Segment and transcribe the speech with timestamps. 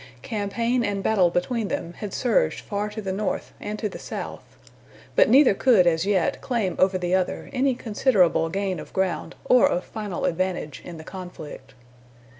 [0.23, 4.41] Campaign and battle between them had surged far to the north and to the south,
[5.15, 9.67] but neither could as yet claim over the other any considerable gain of ground or
[9.67, 11.75] of final advantage in the conflict.